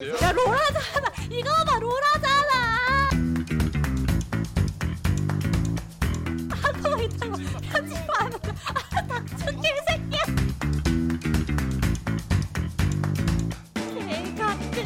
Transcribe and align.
야 0.00 0.30
롤하잖아. 0.30 1.08
이거 1.28 1.50
봐 1.64 1.76
롤하잖아. 1.80 3.08
하고 6.54 7.02
있다고. 7.02 7.36
편집 7.62 7.96
안 8.20 8.32
하고 8.32 8.48
아 8.94 9.06
닥쳐 9.08 9.46
개새끼야. 9.60 10.22
개같은. 13.74 14.84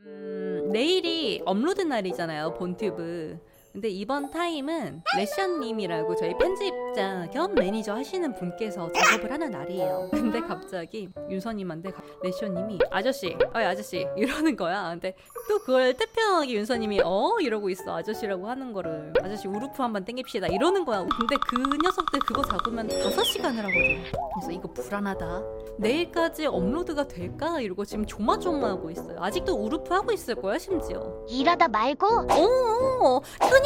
음 0.00 0.70
내일이 0.70 1.40
업로드 1.46 1.80
날이잖아요 1.80 2.52
본튜브 2.58 3.38
근데 3.76 3.90
이번 3.90 4.30
타임은 4.30 5.02
레션님이라고 5.18 6.16
저희 6.16 6.32
편집자 6.38 7.28
겸 7.30 7.54
매니저 7.54 7.92
하시는 7.94 8.32
분께서 8.34 8.90
작업을 8.90 9.30
하는 9.30 9.50
날이에요. 9.50 10.08
근데 10.16 10.40
갑자기 10.40 11.10
윤서님한테 11.28 11.90
가- 11.90 12.02
레션님이 12.22 12.78
아저씨, 12.90 13.36
어이 13.52 13.64
아저씨 13.64 14.06
이러는 14.16 14.56
거야. 14.56 14.88
근데 14.88 15.14
또 15.46 15.58
그걸 15.58 15.92
태평하게 15.92 16.52
윤서님이 16.54 17.02
어 17.04 17.36
이러고 17.38 17.68
있어 17.68 17.94
아저씨라고 17.94 18.48
하는 18.48 18.72
거를 18.72 19.12
아저씨 19.22 19.46
우르프 19.46 19.82
한번 19.82 20.06
땡깁시다 20.06 20.46
이러는 20.46 20.86
거야. 20.86 21.00
근데 21.18 21.36
그 21.46 21.56
녀석들 21.84 22.20
그거 22.20 22.42
잡으면 22.44 22.88
5 22.90 23.24
시간을 23.24 23.58
하거든. 23.58 24.04
그래서 24.36 24.52
이거 24.52 24.72
불안하다. 24.72 25.42
내일까지 25.78 26.46
업로드가 26.46 27.06
될까 27.08 27.60
이러고 27.60 27.84
지금 27.84 28.06
조마조마하고 28.06 28.90
있어요. 28.90 29.18
아직도 29.20 29.54
우르프 29.54 29.92
하고 29.92 30.12
있을 30.12 30.34
거야 30.34 30.56
심지어. 30.56 31.26
일하다 31.28 31.68
말고 31.68 32.06
어, 32.06 33.20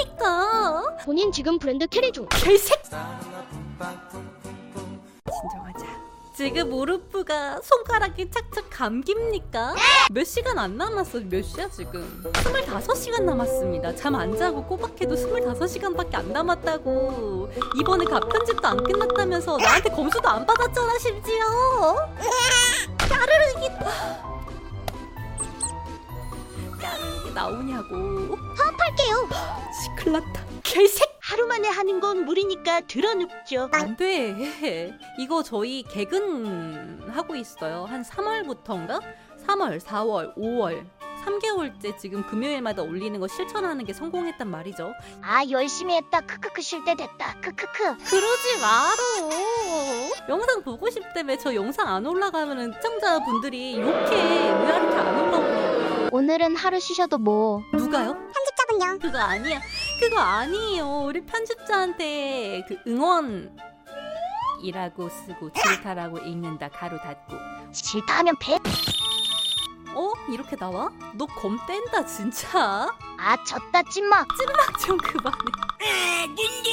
그니까. 0.05 0.97
본인 1.05 1.31
지금 1.33 1.59
브랜드 1.59 1.87
carry 1.87 2.13
중. 2.13 2.27
개색. 2.31 2.83
진정하자. 2.85 3.21
지금 6.35 6.71
우르프가 6.71 7.61
손가락이 7.63 8.31
착착 8.31 8.71
감깁니까? 8.71 9.75
몇 10.11 10.25
시간 10.25 10.59
안 10.59 10.77
남았어. 10.79 11.21
몇 11.29 11.43
시야 11.43 11.69
지금? 11.69 12.23
25시간 12.33 13.25
남았습니다. 13.25 13.95
잠 13.97 14.15
안 14.15 14.35
자고 14.37 14.65
꼬박해도 14.65 15.15
25시간밖에 15.17 16.15
안 16.15 16.33
남았다고. 16.33 17.51
이번에 17.79 18.05
갑편집도 18.07 18.67
안 18.67 18.83
끝났다면서 18.83 19.59
나한테 19.59 19.91
검수도 19.91 20.27
안 20.29 20.47
받았잖아 20.47 20.99
심지어. 20.99 21.45
까르르기. 22.99 23.69
까르르기 26.81 27.35
나오냐고. 27.35 28.39
할게요. 28.81 29.29
시클났다. 29.83 30.45
개색. 30.63 31.09
하루 31.21 31.47
만에 31.47 31.69
하는 31.69 32.01
건 32.01 32.25
무리니까 32.25 32.81
들어눕죠. 32.83 33.69
안 33.73 33.97
돼. 33.97 34.93
이거 35.19 35.43
저희 35.43 35.83
개근 35.85 37.01
하고 37.11 37.37
있어요. 37.37 37.85
한 37.89 38.03
3월부터인가? 38.03 39.01
3월, 39.47 39.81
4월, 39.81 40.35
5월. 40.37 40.85
3개월째 41.25 41.99
지금 41.99 42.27
금요일마다 42.27 42.83
올리는 42.83 43.21
거 43.21 43.29
실천하는 43.29 43.85
게 43.85 43.93
성공했단 43.93 44.49
말이죠. 44.49 44.93
아 45.23 45.43
열심히 45.51 45.95
했다. 45.97 46.21
크크크 46.23 46.63
쉴 46.63 46.83
때 46.85 46.95
됐다. 46.95 47.35
크크크. 47.43 47.99
그러지 47.99 48.61
마로. 48.61 50.11
영상 50.31 50.63
보고 50.63 50.89
싶다며 50.89 51.37
저 51.37 51.55
영상 51.55 51.89
안 51.89 52.07
올라가면은 52.07 52.73
시청자분들이 52.73 53.79
욕해. 53.79 53.91
왜 53.93 54.47
이렇게 54.47 54.97
안 54.97 55.21
올라오냐고. 55.21 56.17
오늘은 56.17 56.57
하루 56.57 56.81
쉬셔도 56.81 57.19
뭐. 57.19 57.63
누가요? 57.75 58.17
편집자분요. 58.81 58.99
그거 58.99 59.19
아니야. 59.19 59.61
그거 60.01 60.19
아니에요. 60.19 61.03
우리 61.05 61.25
편집자한테 61.25 62.65
그 62.69 62.77
응원 62.87 63.57
이라고 64.63 65.09
쓰고 65.09 65.51
질타라고 65.53 66.19
읽는다 66.19 66.69
가로 66.69 66.99
닫고 66.99 67.35
싫다하면 67.73 68.37
배. 68.41 68.59
어? 69.93 70.13
이렇게 70.31 70.55
나와? 70.57 70.91
너 71.15 71.27
검 71.27 71.59
뗀다 71.67 72.05
진짜 72.07 72.89
아 73.19 73.45
졌다 73.45 73.83
찐막. 73.91 74.27
좀 74.87 74.97
그만해 74.99 76.27
문도 76.29 76.70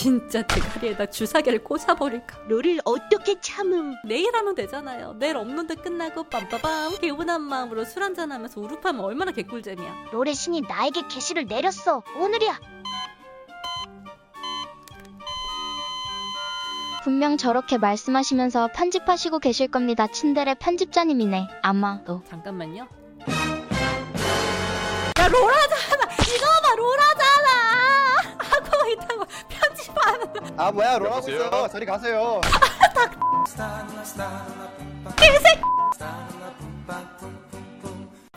진짜 0.00 0.40
대가리에다 0.40 1.10
주사기를 1.10 1.62
꽂아버릴까 1.62 2.44
롤을 2.48 2.80
어떻게 2.86 3.38
참음? 3.38 3.96
내일 4.06 4.34
하면 4.34 4.54
되잖아요 4.54 5.12
내일 5.18 5.36
업로드 5.36 5.76
끝나고 5.76 6.24
빰빠밤 6.24 6.98
개운한 7.02 7.42
마음으로 7.42 7.84
술 7.84 8.02
한잔하면서 8.04 8.62
우룹하면 8.62 9.04
얼마나 9.04 9.30
개꿀잼이야 9.30 10.06
롤의 10.12 10.34
신이 10.34 10.62
나에게 10.62 11.02
계시를 11.08 11.44
내렸어. 11.44 12.02
오늘이야. 12.18 12.58
분명 17.04 17.36
저렇게 17.36 17.76
말씀하시면서 17.76 18.70
편집하시고 18.74 19.38
계실 19.38 19.68
겁니다. 19.68 20.06
친데레 20.06 20.54
편집자님이네. 20.54 21.46
아마도. 21.60 22.22
잠깐만요 22.26 22.88
야 25.18 25.28
로라잖 25.28 25.99
아 30.60 30.70
뭐야 30.70 30.98
로라고 30.98 31.26
있어요. 31.26 31.66
저리 31.72 31.86
가세요. 31.86 32.38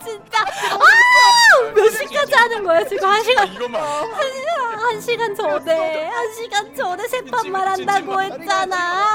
진짜. 0.02 0.40
아! 0.40 1.72
몇 1.74 1.90
시까지 1.90 2.34
하는 2.34 2.64
거야 2.64 2.82
지금? 2.86 3.10
한 3.10 3.22
시간. 3.22 3.46
이것만. 3.52 3.82
한 3.82 4.32
시간 4.32 4.78
한 4.78 5.00
시간 5.02 5.34
전에. 5.34 6.08
한 6.08 6.32
시간 6.32 6.74
전에 6.74 7.08
세 7.08 7.22
판만 7.24 7.68
한다고 7.68 8.22
했잖아. 8.22 8.38
개새 8.38 9.13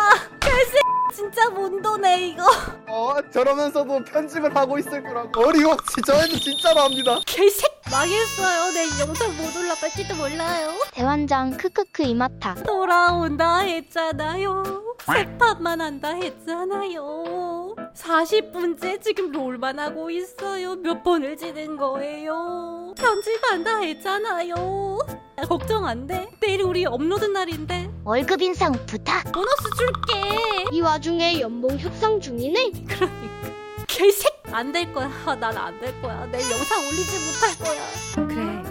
진짜 1.19 1.49
몬도네 1.49 2.27
이거. 2.29 2.43
어 2.87 3.15
저러면서도 3.33 4.05
편집을 4.05 4.55
하고 4.55 4.77
있을 4.79 5.03
거라고. 5.03 5.47
어리광치 5.47 6.01
저희는 6.05 6.39
진짜로 6.39 6.79
합니다. 6.79 7.19
개새 7.25 7.67
망했어요. 7.91 8.71
내 8.71 8.83
영상 9.01 9.35
못 9.35 9.53
올라갈지도 9.57 10.15
몰라요. 10.15 10.71
대환장 10.93 11.57
크크크 11.57 12.03
이마타. 12.03 12.55
돌아온다 12.63 13.57
했잖아요. 13.59 14.63
세 15.05 15.37
판만 15.37 15.81
한다 15.81 16.09
했잖아요. 16.15 17.75
40분째 17.97 19.01
지금 19.01 19.31
롤만 19.33 19.77
하고 19.77 20.09
있어요. 20.09 20.75
몇 20.75 21.03
번을 21.03 21.35
지는 21.35 21.75
거예요? 21.75 22.93
편집한다 22.97 23.79
했잖아요 23.79 24.97
걱정 25.47 25.85
안 25.85 26.07
돼. 26.07 26.27
내일 26.39 26.61
우리 26.63 26.85
업로드 26.85 27.25
날인데. 27.25 27.89
월급 28.03 28.41
인상 28.41 28.73
부탁. 28.85 29.23
보너스 29.31 29.63
줄게. 29.77 30.65
이 30.71 30.81
와중에 30.81 31.39
연봉 31.39 31.77
협상 31.79 32.19
중이네. 32.19 32.71
그러니까. 32.87 33.07
개색. 33.87 34.39
안 34.51 34.71
될 34.71 34.91
거야. 34.93 35.07
난 35.39 35.55
안 35.57 35.79
될 35.79 35.99
거야. 36.01 36.25
내 36.31 36.39
영상 36.41 36.79
올리지 36.87 37.19
못할 37.25 37.55
거야. 37.59 37.81
그래. 38.27 38.63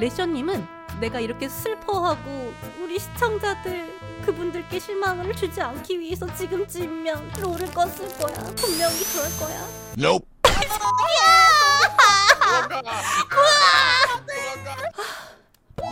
레션님은 0.00 0.64
내가 1.00 1.20
이렇게 1.20 1.48
슬퍼하고 1.48 2.52
우리 2.82 2.98
시청자들 2.98 3.92
그분들께 4.24 4.78
실망을 4.78 5.34
주지 5.34 5.60
않기 5.60 5.98
위해서 6.00 6.26
지금쯤이면 6.34 7.32
롤을 7.40 7.66
껐을 7.68 8.18
거야. 8.18 8.34
분명히 8.56 9.04
그럴 9.12 9.28
거야. 9.38 9.66
Nope 9.98 10.26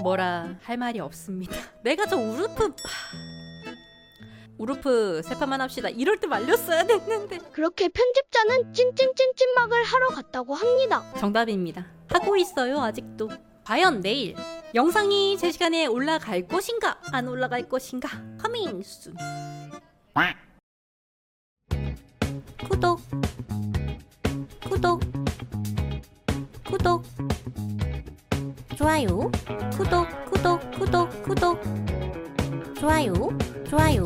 뭐라 0.02 0.56
할 0.62 0.76
말이 0.76 1.00
없습니다 1.00 1.54
내가 1.82 2.06
저 2.06 2.16
우르프 2.16 2.74
우르프 4.58 5.22
세 5.24 5.34
판만 5.36 5.60
합시다 5.60 5.88
이럴 5.88 6.18
때 6.18 6.26
말렸어야 6.26 6.84
됐는데 6.86 7.38
그렇게 7.52 7.88
편집자는 7.88 8.72
찐찐찐찐막을 8.72 9.82
하러 9.82 10.08
갔다고 10.08 10.54
합니다. 10.54 11.02
정답입니다. 11.18 11.86
하고 12.08 12.36
있어요, 12.36 12.80
아직도. 12.80 13.28
과연 13.64 14.00
내일 14.02 14.36
영상이 14.74 15.36
제 15.38 15.50
시간에 15.50 15.86
올라갈 15.86 16.46
것인가? 16.46 17.00
안 17.10 17.26
올라갈 17.26 17.69
것인가? 17.69 18.08
Coming 18.40 18.82
soon. 18.82 19.16
구독. 22.69 23.00
구독. 24.69 25.00
구독. 26.64 27.02
좋아요. 28.76 29.30
구독, 29.76 30.08
구독, 30.30 30.70
구독, 30.78 31.22
구독. 31.22 31.60
좋아요. 32.78 33.12
좋아요. 33.69 34.00